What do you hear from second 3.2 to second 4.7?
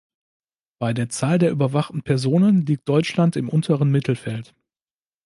im unteren Mittelfeld.